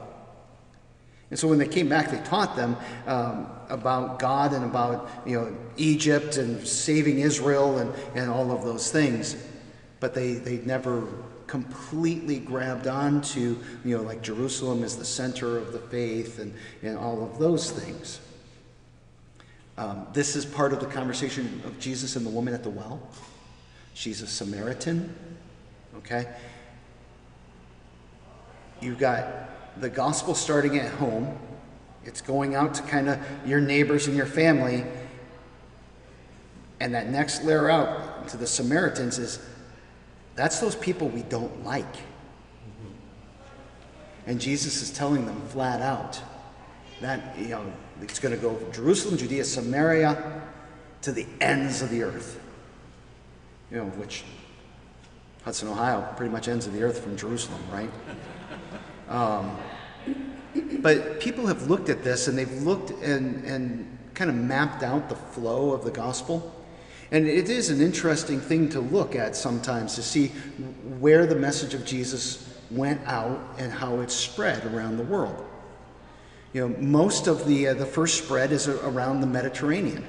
[1.30, 5.40] And so when they came back, they taught them um, about God and about you
[5.40, 9.36] know Egypt and saving Israel and, and all of those things.
[10.00, 11.08] But they, they never
[11.48, 16.98] completely grabbed onto, you know, like Jerusalem is the center of the faith and, and
[16.98, 18.20] all of those things.
[19.78, 23.02] Um, this is part of the conversation of Jesus and the woman at the well.
[23.94, 25.14] She's a Samaritan,
[25.98, 26.28] okay?
[28.82, 31.38] You've got the gospel starting at home,
[32.06, 34.86] it's going out to kind of your neighbors and your family.
[36.80, 39.40] And that next layer out to the Samaritans is
[40.36, 41.96] that's those people we don't like.
[44.28, 46.20] And Jesus is telling them flat out
[47.02, 47.64] that, you know,
[48.02, 50.42] it's going to go from Jerusalem, Judea, Samaria,
[51.04, 52.40] to the ends of the earth.
[53.70, 54.24] You know, which
[55.44, 57.90] Hudson, Ohio, pretty much ends of the earth from Jerusalem, right?
[59.08, 59.58] Um,
[60.80, 65.10] but people have looked at this and they've looked and, and kind of mapped out
[65.10, 66.52] the flow of the gospel.
[67.12, 70.28] And it is an interesting thing to look at sometimes to see
[71.00, 75.46] where the message of Jesus went out and how it spread around the world.
[76.54, 80.04] You know, most of the, uh, the first spread is around the Mediterranean.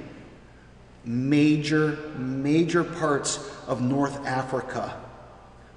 [1.05, 4.99] Major, major parts of North Africa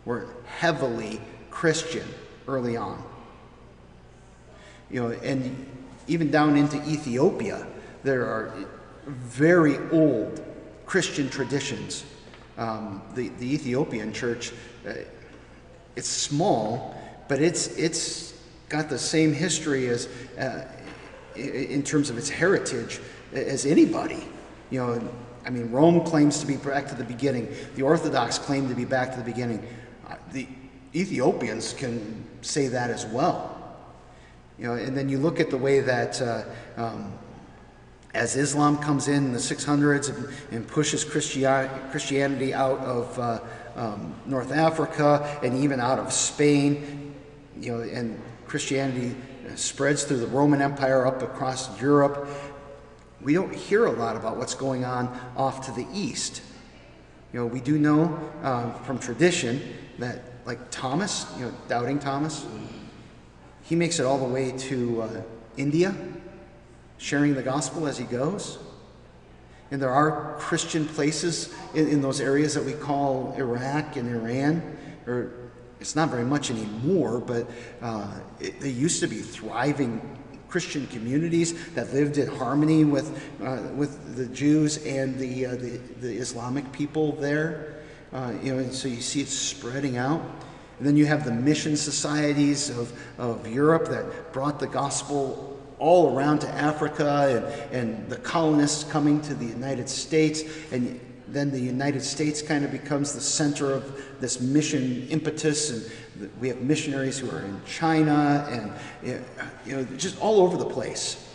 [0.04, 2.06] were heavily Christian
[2.48, 3.02] early on.
[4.90, 5.66] You know, and
[6.08, 7.66] even down into Ethiopia,
[8.02, 8.54] there are
[9.06, 10.44] very old
[10.90, 12.04] Christian traditions.
[12.58, 14.50] Um, the, the Ethiopian church,
[14.84, 14.94] uh,
[15.94, 16.96] it's small,
[17.28, 18.34] but it's, it's
[18.68, 20.66] got the same history as, uh,
[21.36, 22.98] in terms of its heritage
[23.32, 24.26] as anybody.
[24.70, 25.08] You know,
[25.46, 27.54] I mean, Rome claims to be back to the beginning.
[27.76, 29.64] The Orthodox claim to be back to the beginning.
[30.08, 30.48] Uh, the
[30.92, 33.76] Ethiopians can say that as well.
[34.58, 36.42] You know, and then you look at the way that uh,
[36.76, 37.12] um,
[38.14, 43.40] as Islam comes in in the 600s and, and pushes Christianity out of uh,
[43.76, 47.14] um, North Africa and even out of Spain,
[47.60, 49.14] you know, and Christianity
[49.54, 52.28] spreads through the Roman Empire up across Europe,
[53.20, 56.42] we don't hear a lot about what's going on off to the east.
[57.32, 59.60] You know, we do know uh, from tradition
[59.98, 62.44] that, like Thomas, you know, doubting Thomas,
[63.62, 65.22] he makes it all the way to uh,
[65.56, 65.94] India
[67.00, 68.58] sharing the gospel as he goes.
[69.70, 74.76] And there are Christian places in, in those areas that we call Iraq and Iran,
[75.06, 75.32] or
[75.80, 77.48] it's not very much anymore, but
[77.80, 83.08] uh, it, they used to be thriving Christian communities that lived in harmony with,
[83.42, 87.76] uh, with the Jews and the, uh, the, the, Islamic people there.
[88.12, 90.20] Uh, you know, so you see it spreading out.
[90.78, 95.49] And then you have the mission societies of, of Europe that brought the gospel
[95.80, 100.42] all around to Africa and, and the colonists coming to the United States.
[100.70, 105.70] And then the United States kind of becomes the center of this mission impetus.
[105.70, 109.22] And we have missionaries who are in China and
[109.66, 111.26] you know, just all over the place.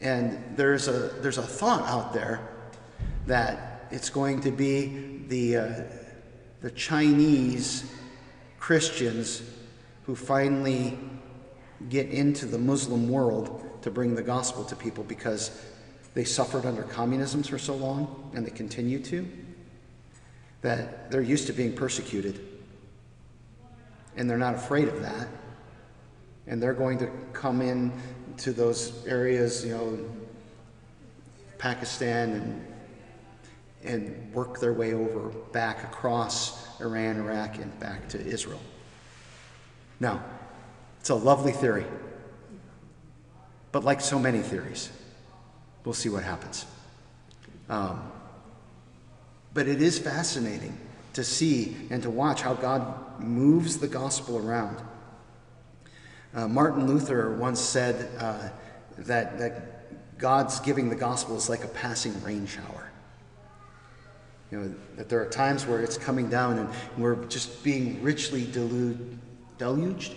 [0.00, 2.40] And there's a, there's a thought out there
[3.26, 5.82] that it's going to be the, uh,
[6.62, 7.84] the Chinese
[8.60, 9.42] Christians
[10.06, 10.98] who finally
[11.88, 15.64] get into the Muslim world to bring the gospel to people because
[16.14, 19.26] they suffered under communism for so long and they continue to,
[20.62, 22.46] that they're used to being persecuted.
[24.16, 25.28] And they're not afraid of that.
[26.46, 27.92] And they're going to come in
[28.38, 29.98] to those areas, you know,
[31.58, 32.66] Pakistan and
[33.82, 38.60] and work their way over back across Iran, Iraq, and back to Israel.
[40.00, 40.22] Now,
[41.00, 41.86] it's a lovely theory.
[43.72, 44.90] But like so many theories,
[45.84, 46.66] we'll see what happens.
[47.68, 48.02] Um,
[49.54, 50.76] but it is fascinating
[51.14, 54.76] to see and to watch how God moves the gospel around.
[56.34, 58.48] Uh, Martin Luther once said uh,
[58.98, 62.90] that, that God's giving the gospel is like a passing rain shower.
[64.50, 68.44] You know, that there are times where it's coming down and we're just being richly
[68.50, 69.18] delude,
[69.58, 70.14] deluged?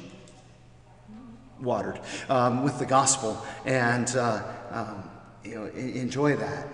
[1.63, 1.99] Watered
[2.29, 5.09] um, with the gospel and, uh, um,
[5.43, 6.67] you know, enjoy that.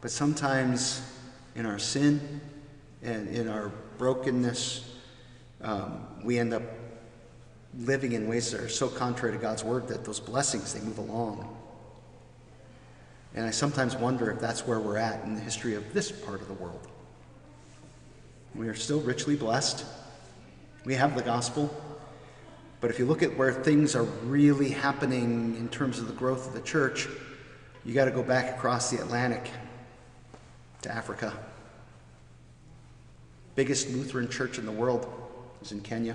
[0.00, 1.02] But sometimes
[1.54, 2.40] in our sin
[3.02, 4.90] and in our brokenness,
[5.60, 6.62] um, we end up
[7.78, 10.98] living in ways that are so contrary to God's word that those blessings, they move
[10.98, 11.54] along.
[13.34, 16.40] And I sometimes wonder if that's where we're at in the history of this part
[16.40, 16.86] of the world.
[18.54, 19.84] We are still richly blessed.
[20.84, 21.74] We have the gospel.
[22.84, 26.48] But if you look at where things are really happening in terms of the growth
[26.48, 27.08] of the church,
[27.82, 29.50] you got to go back across the Atlantic
[30.82, 31.32] to Africa.
[33.54, 35.10] Biggest Lutheran church in the world
[35.62, 36.14] is in Kenya.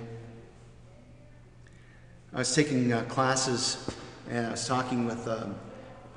[2.32, 3.90] I was taking uh, classes
[4.28, 5.56] and I was talking with um,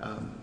[0.04, 0.42] um,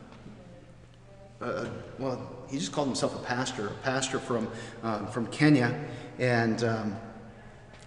[1.40, 1.66] uh,
[2.00, 4.50] well, he just called himself a pastor, a pastor from,
[4.82, 5.72] uh, from Kenya.
[6.18, 6.96] And um,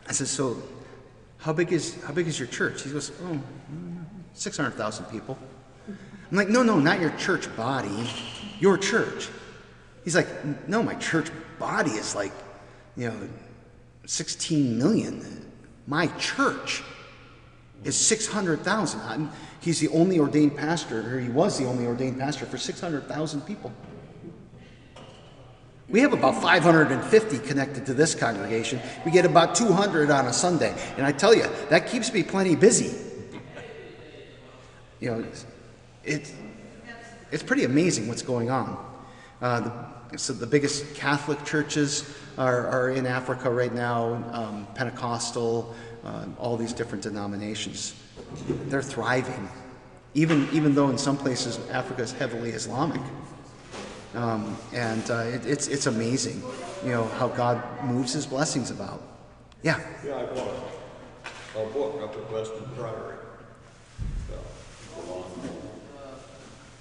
[0.08, 0.64] I said, so
[1.44, 2.84] how big, is, how big is your church?
[2.84, 3.38] He goes, oh,
[4.34, 5.38] 600,000 people.
[5.88, 8.10] I'm like, no, no, not your church body,
[8.60, 9.28] your church.
[10.06, 10.28] He's like,
[10.70, 11.30] no, my church
[11.60, 12.32] body is like,
[12.96, 13.30] you know,
[14.06, 15.52] 16 million.
[15.86, 16.82] My church
[17.84, 19.30] is 600,000.
[19.60, 23.74] He's the only ordained pastor, or he was the only ordained pastor for 600,000 people.
[25.94, 28.82] We have about 550 connected to this congregation.
[29.06, 30.76] We get about 200 on a Sunday.
[30.98, 32.98] And I tell you, that keeps me plenty busy.
[35.00, 35.26] You know,
[36.04, 36.34] it's,
[37.32, 38.84] it's pretty amazing what's going on.
[39.40, 45.76] Uh, the, so the biggest Catholic churches are, are in Africa right now, um, Pentecostal,
[46.04, 47.94] uh, all these different denominations.
[48.66, 49.48] They're thriving,
[50.16, 53.02] even, even though in some places Africa is heavily Islamic.
[54.14, 56.44] Um, and uh, it, it's, it's amazing,
[56.84, 59.02] you know, how God moves his blessings about.
[59.64, 59.80] Yeah.
[60.06, 60.54] Yeah, I bought
[61.56, 63.16] a, book up at Weston Priory.
[64.32, 64.36] Uh,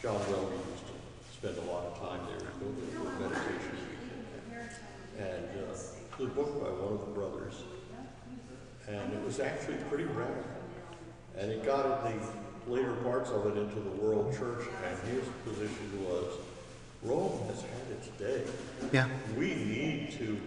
[0.02, 3.78] John Welby used to spend a lot of time there, there for meditation.
[5.18, 5.76] And uh,
[6.18, 7.54] the book by one of the brothers,
[8.88, 10.44] and it was actually pretty radical.
[11.38, 16.04] And it got the later parts of it into the world church, and his position
[16.04, 16.34] was
[17.02, 18.42] Rome has had its day.
[18.92, 19.08] Yeah.
[19.36, 20.40] We need to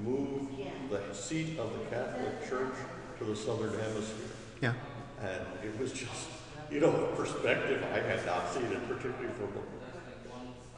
[0.00, 0.48] move
[0.90, 2.74] the seat of the Catholic Church
[3.18, 4.30] to the Southern Hemisphere.
[4.62, 4.74] Yeah.
[5.20, 6.28] And it was just,
[6.70, 9.48] you know, a perspective I had not seen it, particularly from,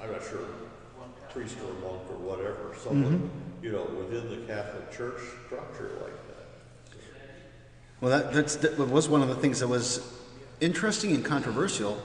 [0.00, 0.46] I'm not sure,
[1.30, 3.64] priest or monk or whatever, someone, mm-hmm.
[3.64, 6.96] you know, within the Catholic Church structure like that.
[8.00, 10.18] Well, that, that's, that was one of the things that was
[10.60, 12.02] interesting and controversial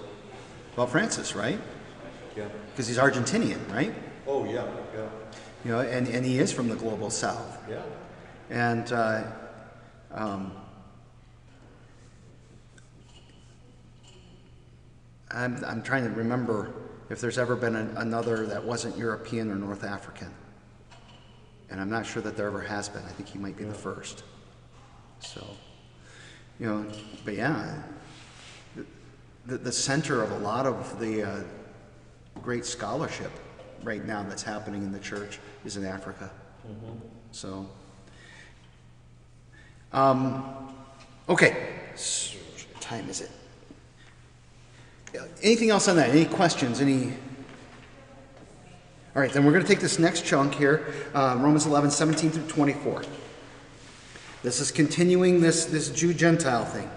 [0.73, 1.59] about Francis, right?
[2.35, 2.47] Yeah.
[2.71, 3.93] Because he's Argentinian, right?
[4.27, 5.07] Oh, yeah, yeah,
[5.63, 7.57] You know, and, and he is from the global south.
[7.69, 7.81] yeah.
[8.49, 9.23] And uh,
[10.11, 10.51] um,
[15.31, 16.73] I'm, I'm trying to remember
[17.09, 20.31] if there's ever been an, another that wasn't European or North African.
[21.69, 23.03] And I'm not sure that there ever has been.
[23.03, 24.23] I think he might be the first.
[25.19, 25.45] So,
[26.59, 26.85] you know,
[27.23, 27.81] but yeah,
[29.45, 31.39] the, the center of a lot of the uh,
[32.41, 33.31] great scholarship
[33.83, 36.29] right now that's happening in the church is in Africa.
[37.31, 37.67] So,
[39.93, 40.43] Um,
[41.29, 41.55] okay,
[41.93, 42.35] S-
[42.73, 43.31] what time is it?
[45.41, 46.09] Anything else on that?
[46.09, 46.81] Any questions?
[46.81, 47.13] Any?
[49.15, 52.31] All right, then we're going to take this next chunk here, uh, Romans 11, 17
[52.31, 53.03] through 24.
[54.43, 56.89] This is continuing this, this Jew Gentile thing.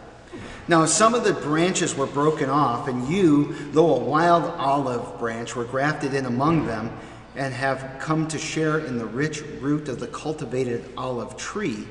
[0.68, 5.56] Now, some of the branches were broken off, and you, though a wild olive branch,
[5.56, 6.94] were grafted in among them
[7.34, 11.86] and have come to share in the rich root of the cultivated olive tree.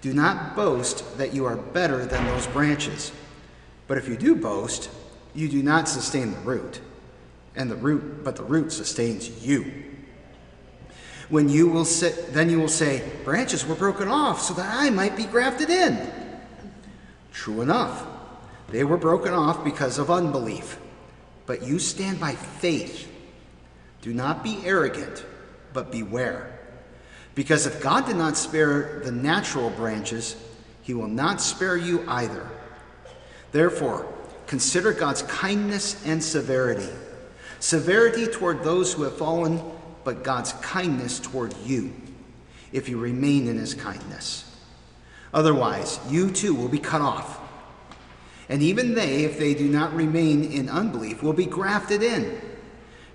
[0.00, 3.12] Do not boast that you are better than those branches.
[3.86, 4.88] But if you do boast,
[5.34, 6.80] you do not sustain the root,
[7.54, 9.70] and the root, but the root sustains you.
[11.28, 14.88] When you will sit, then you will say, Branches were broken off so that I
[14.88, 16.10] might be grafted in.
[17.32, 18.06] True enough,
[18.74, 20.80] they were broken off because of unbelief.
[21.46, 23.08] But you stand by faith.
[24.02, 25.24] Do not be arrogant,
[25.72, 26.58] but beware.
[27.36, 30.34] Because if God did not spare the natural branches,
[30.82, 32.48] he will not spare you either.
[33.52, 34.12] Therefore,
[34.48, 36.92] consider God's kindness and severity.
[37.60, 39.62] Severity toward those who have fallen,
[40.02, 41.92] but God's kindness toward you,
[42.72, 44.52] if you remain in his kindness.
[45.32, 47.38] Otherwise, you too will be cut off.
[48.48, 52.40] And even they, if they do not remain in unbelief, will be grafted in,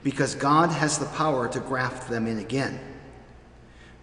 [0.04, 2.80] because God has the power to graft them in again.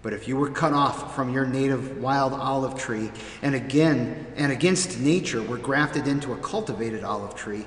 [0.03, 3.11] But if you were cut off from your native wild olive tree,
[3.43, 7.67] and again and against nature were grafted into a cultivated olive tree,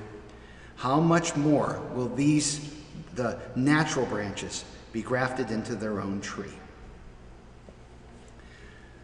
[0.77, 2.73] how much more will these,
[3.15, 6.53] the natural branches, be grafted into their own tree?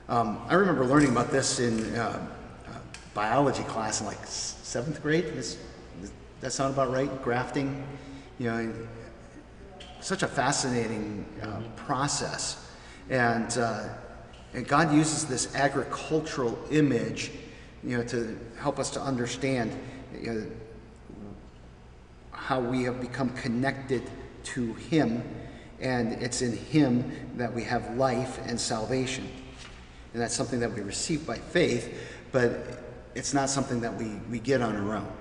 [0.08, 2.26] Um, I remember learning about this in uh,
[3.16, 5.34] biology class in like seventh grade.
[5.34, 5.58] Does,
[6.02, 6.12] does
[6.42, 7.10] that sound about right?
[7.24, 7.84] Grafting,
[8.38, 8.74] you know,
[10.02, 12.70] such a fascinating uh, process,
[13.10, 13.88] and uh,
[14.54, 17.32] and God uses this agricultural image,
[17.84, 19.76] you know, to help us to understand,
[20.14, 20.46] you know,
[22.32, 24.04] how we have become connected
[24.44, 25.24] to Him,
[25.80, 29.28] and it's in Him that we have life and salvation.
[30.14, 31.94] And that's something that we receive by faith,
[32.32, 32.85] but
[33.16, 35.12] it's not something that we, we get on our own.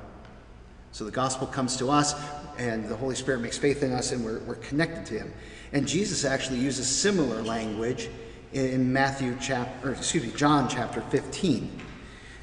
[0.92, 2.14] So the gospel comes to us,
[2.58, 5.32] and the Holy Spirit makes faith in us, and we're, we're connected to Him.
[5.72, 8.08] And Jesus actually uses similar language
[8.52, 11.80] in Matthew chapter, excuse me, John chapter 15.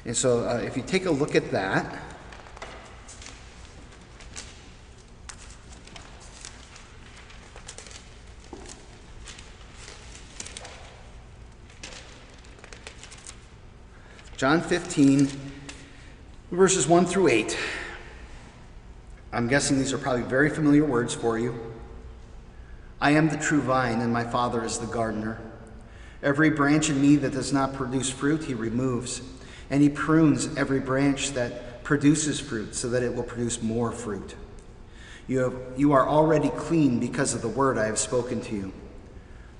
[0.04, 1.98] And so uh, if you take a look at that,
[14.42, 15.28] John 15,
[16.50, 17.56] verses 1 through 8.
[19.32, 21.54] I'm guessing these are probably very familiar words for you.
[23.00, 25.38] I am the true vine, and my Father is the gardener.
[26.24, 29.22] Every branch in me that does not produce fruit, he removes,
[29.70, 34.34] and he prunes every branch that produces fruit so that it will produce more fruit.
[35.28, 38.72] You, have, you are already clean because of the word I have spoken to you.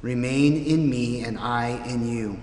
[0.01, 2.43] Remain in me, and I in you.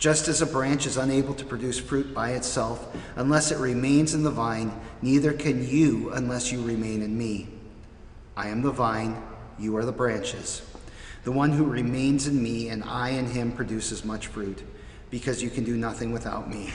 [0.00, 4.22] Just as a branch is unable to produce fruit by itself unless it remains in
[4.22, 4.72] the vine,
[5.02, 7.48] neither can you unless you remain in me.
[8.34, 9.22] I am the vine,
[9.58, 10.62] you are the branches.
[11.24, 14.62] The one who remains in me and I in him produces much fruit,
[15.10, 16.70] because you can do nothing without me.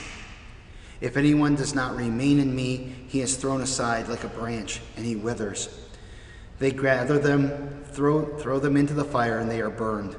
[1.00, 5.04] If anyone does not remain in me, he is thrown aside like a branch and
[5.04, 5.68] he withers.
[6.60, 10.14] They gather them, throw, throw them into the fire, and they are burned.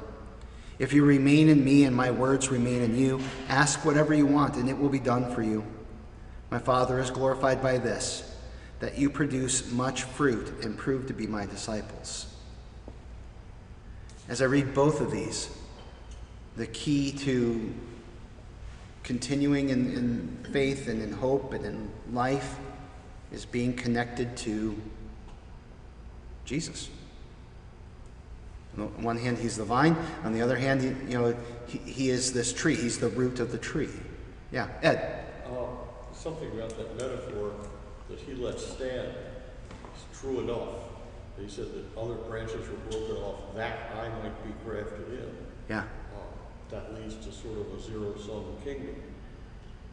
[0.80, 3.19] If you remain in me and my words remain in you,
[3.49, 5.65] ask whatever you want, and it will be done for you.
[6.51, 8.36] My Father is glorified by this,
[8.80, 12.34] that you produce much fruit and prove to be my disciples.
[14.30, 15.49] As I read both of these,
[16.57, 17.73] the key to
[19.03, 22.57] continuing in, in faith and in hope and in life
[23.32, 24.80] is being connected to
[26.45, 26.89] Jesus.
[28.78, 29.95] On one hand, he's the vine.
[30.23, 32.75] On the other hand, he, you know, he, he is this tree.
[32.75, 33.89] He's the root of the tree.
[34.51, 35.25] Yeah, Ed.
[35.45, 35.65] Uh,
[36.13, 37.53] something about that metaphor
[38.09, 40.69] that he let stand is true enough.
[41.39, 45.38] He said that other branches were broken off that I might be grafted in.
[45.69, 45.82] Yeah.
[46.15, 46.19] Uh,
[46.71, 48.95] that leads to sort of a zero-sum kingdom.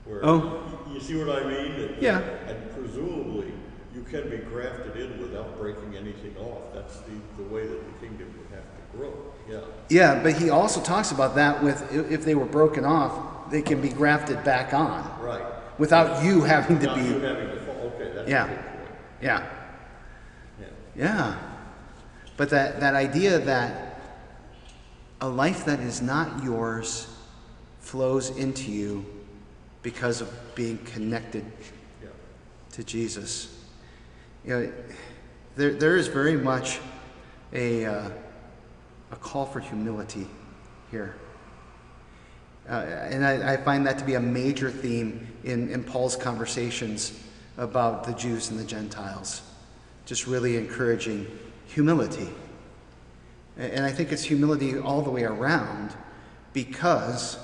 [0.04, 0.62] Where, Oh.
[0.92, 1.78] you see what I mean?
[1.80, 2.18] That- Yeah.
[2.46, 3.52] And presumably,
[3.94, 6.62] you can be grafted in without breaking anything off.
[6.74, 9.12] That's the, the way that the kingdom would have to grow.
[9.48, 9.60] Yeah.
[9.88, 13.80] Yeah, but he also talks about that with if they were broken off, they can
[13.80, 15.44] be grafted back on Right.
[15.78, 17.20] without you having to Not you be.
[17.26, 17.92] having to fall.
[17.94, 18.46] Okay, that's Yeah.
[18.46, 18.60] point.
[19.22, 19.46] Yeah.
[20.60, 20.66] Yeah.
[20.96, 21.36] Yeah.
[22.36, 24.00] But that, that idea that
[25.20, 27.06] a life that is not yours
[27.78, 29.04] flows into you
[29.82, 31.44] because of being connected
[32.02, 32.08] Yeah.
[32.72, 33.53] to Jesus.
[34.44, 34.72] You know,
[35.56, 36.80] there, there is very much
[37.52, 38.10] a, uh,
[39.10, 40.26] a call for humility
[40.90, 41.16] here.
[42.68, 47.18] Uh, and I, I find that to be a major theme in, in Paul's conversations
[47.56, 49.42] about the Jews and the Gentiles.
[50.06, 51.26] Just really encouraging
[51.66, 52.28] humility.
[53.56, 55.94] And I think it's humility all the way around
[56.52, 57.38] because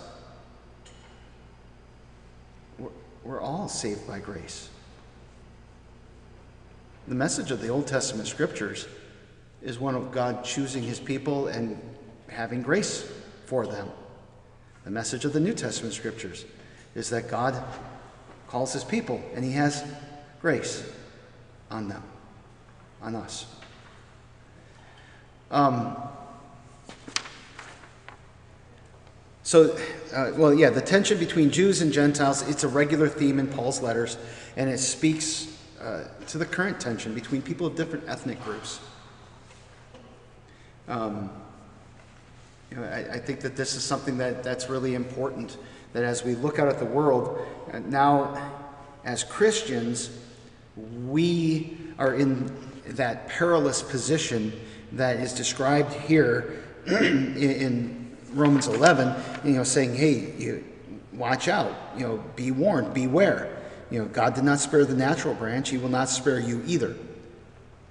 [2.79, 2.91] we're,
[3.25, 4.69] we're all saved by grace.
[7.11, 8.87] The message of the Old Testament scriptures
[9.63, 11.77] is one of God choosing his people and
[12.29, 13.05] having grace
[13.47, 13.89] for them.
[14.85, 16.45] The message of the New Testament scriptures
[16.95, 17.61] is that God
[18.47, 19.83] calls his people and he has
[20.41, 20.89] grace
[21.69, 22.05] on them,
[23.03, 23.47] on us.
[25.51, 25.97] Um,
[29.43, 29.77] so,
[30.15, 33.83] uh, well, yeah, the tension between Jews and Gentiles, it's a regular theme in Paul's
[33.83, 34.17] letters,
[34.57, 35.49] and it speaks
[35.81, 38.81] uh, to the current tension between people of different ethnic groups.
[40.89, 41.31] Um,
[42.71, 45.57] you know, I, I think that this is something that, that's really important,
[45.93, 48.53] that as we look out at the world, uh, now
[49.05, 50.11] as Christians,
[51.07, 52.53] we are in
[52.87, 54.53] that perilous position
[54.93, 59.15] that is described here in, in Romans 11,
[59.45, 60.65] you know, saying, hey, you,
[61.13, 63.60] watch out, you know, be warned, beware.
[63.91, 66.97] You know, God did not spare the natural branch, he will not spare you either.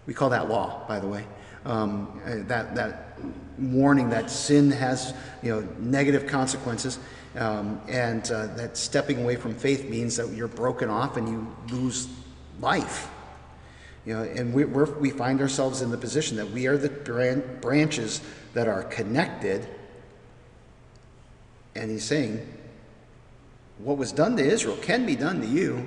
[0.05, 1.25] We call that law, by the way.
[1.65, 3.19] Um, that, that
[3.57, 6.99] warning that sin has, you know, negative consequences.
[7.35, 11.55] Um, and uh, that stepping away from faith means that you're broken off and you
[11.69, 12.07] lose
[12.59, 13.09] life.
[14.05, 17.59] You know, and we, we find ourselves in the position that we are the bran-
[17.61, 18.21] branches
[18.53, 19.67] that are connected.
[21.75, 22.47] And he's saying,
[23.79, 25.85] what was done to Israel can be done to you.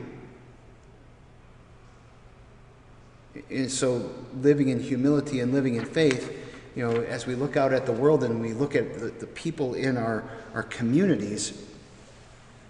[3.51, 6.38] And so, living in humility and living in faith,
[6.74, 9.26] you know, as we look out at the world and we look at the, the
[9.26, 10.24] people in our,
[10.55, 11.66] our communities,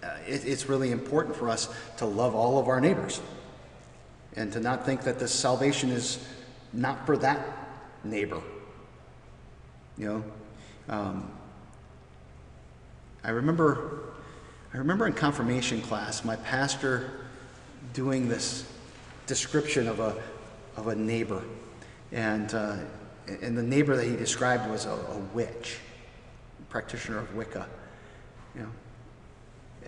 [0.03, 3.21] uh, it, it's really important for us to love all of our neighbors
[4.35, 6.25] and to not think that this salvation is
[6.73, 7.45] not for that
[8.03, 8.41] neighbor.
[9.97, 10.23] You know,
[10.89, 11.31] um,
[13.23, 14.02] I remember,
[14.73, 17.11] I remember in confirmation class, my pastor
[17.93, 18.67] doing this
[19.27, 20.19] description of a
[20.75, 21.43] of a neighbor,
[22.11, 22.77] and uh,
[23.27, 25.77] and the neighbor that he described was a, a witch,
[26.69, 27.67] practitioner of Wicca.
[28.55, 28.69] You know,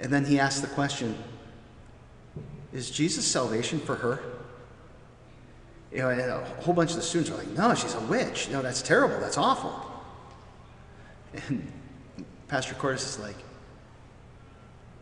[0.01, 1.17] and then he asked the question:
[2.71, 4.19] Is Jesus' salvation for her?
[5.91, 8.49] You know, and a whole bunch of the students are like, "No, she's a witch.
[8.49, 9.19] No, that's terrible.
[9.19, 9.73] That's awful."
[11.47, 11.71] And
[12.47, 13.35] Pastor Cordes is like,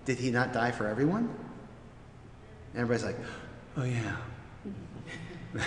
[0.05, 1.29] Did he not die for everyone?
[2.73, 3.17] And everybody's like,
[3.75, 4.15] Oh, yeah.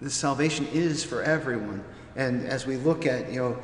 [0.00, 1.82] the salvation is for everyone.
[2.16, 3.58] And as we look at, you know,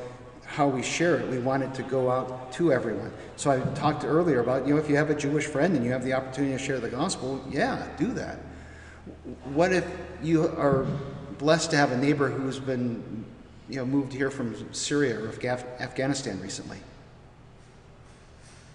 [0.45, 3.13] how we share it, we want it to go out to everyone.
[3.37, 5.91] So I talked earlier about, you know, if you have a Jewish friend and you
[5.93, 8.39] have the opportunity to share the gospel, yeah, do that.
[9.45, 9.85] What if
[10.23, 10.87] you are
[11.39, 13.25] blessed to have a neighbor who's been,
[13.69, 15.29] you know, moved here from Syria or
[15.81, 16.79] Afghanistan recently?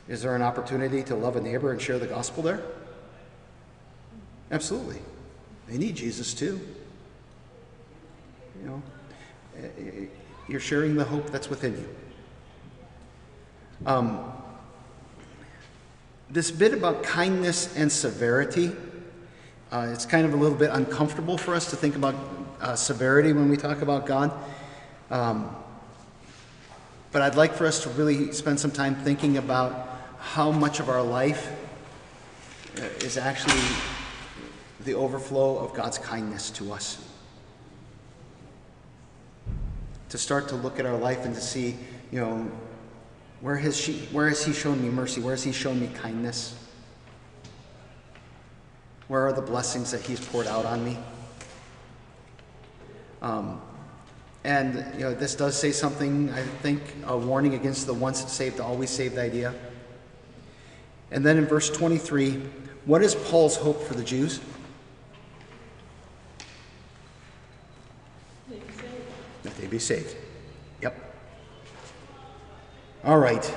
[0.08, 2.62] Is there an opportunity to love a neighbor and share the gospel there?
[4.52, 4.99] Absolutely.
[5.68, 6.60] They need Jesus too.
[8.62, 8.82] You know,
[9.58, 10.06] eh,
[10.49, 11.89] you're sharing the hope that's within you.
[13.86, 14.34] Um,
[16.30, 18.72] this bit about kindness and severity,
[19.72, 22.16] uh, it's kind of a little bit uncomfortable for us to think about
[22.60, 24.32] uh, severity when we talk about God.
[25.10, 25.56] Um,
[27.12, 29.91] but I'd like for us to really spend some time thinking about
[30.22, 31.52] how much of our life
[32.78, 33.60] uh, is actually
[34.82, 37.04] the overflow of God's kindness to us.
[40.10, 41.76] To start to look at our life and to see,
[42.12, 42.52] you know,
[43.42, 45.20] where has she where has he shown me mercy?
[45.22, 46.56] Where has he shown me kindness?
[49.08, 50.98] Where are the blessings that he's poured out on me?
[53.24, 53.60] Um,
[54.44, 58.60] and you know, this does say something, I think, a warning against the once saved,
[58.60, 59.54] always saved idea.
[61.12, 62.41] And then in verse 23,
[62.86, 64.39] what is Paul's hope for the Jews?
[69.43, 70.16] That they be saved.
[70.82, 70.95] Yep.
[73.03, 73.53] All right.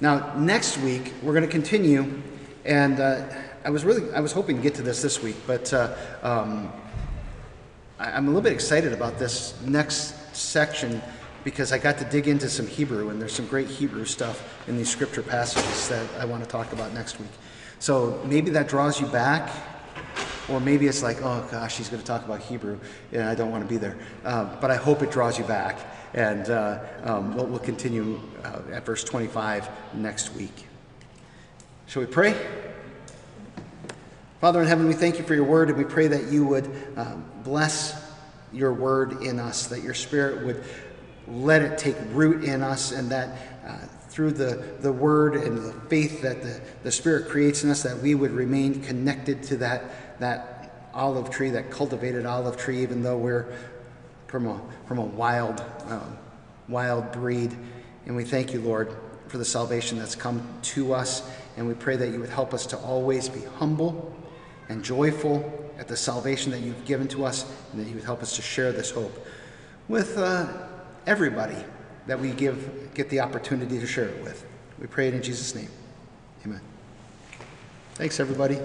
[0.00, 2.20] Now, next week, we're going to continue,
[2.64, 3.24] and uh,
[3.64, 6.72] I was really, I was hoping to get to this this week, but uh, um,
[7.98, 11.00] I- I'm a little bit excited about this next section
[11.44, 14.76] because I got to dig into some Hebrew, and there's some great Hebrew stuff in
[14.76, 17.30] these scripture passages that I want to talk about next week.
[17.78, 19.50] So maybe that draws you back,
[20.48, 22.78] or maybe it's like, oh gosh, he's going to talk about Hebrew,
[23.12, 23.96] and I don't want to be there.
[24.24, 25.78] Uh, but I hope it draws you back,
[26.14, 30.66] and uh, um, we'll, we'll continue uh, at verse 25 next week.
[31.86, 32.34] Shall we pray?
[34.40, 36.68] Father in heaven, we thank you for your word, and we pray that you would
[36.96, 38.12] um, bless
[38.52, 40.64] your word in us, that your spirit would
[41.28, 43.76] let it take root in us, and that uh,
[44.08, 47.98] through the, the word and the faith that the, the spirit creates in us, that
[47.98, 53.16] we would remain connected to that, that olive tree, that cultivated olive tree, even though
[53.16, 53.54] we're
[54.26, 56.18] from a, from a wild, um,
[56.68, 57.56] wild breed.
[58.06, 58.94] And we thank you, Lord,
[59.28, 61.30] for the salvation that's come to us.
[61.56, 64.14] And we pray that you would help us to always be humble
[64.68, 68.22] and joyful at the salvation that you've given to us, and that you would help
[68.22, 69.26] us to share this hope
[69.88, 70.46] with uh,
[71.06, 71.56] everybody
[72.06, 74.44] that we give get the opportunity to share it with.
[74.78, 75.68] We pray it in Jesus' name.
[76.44, 76.60] Amen.
[77.94, 78.58] Thanks, everybody.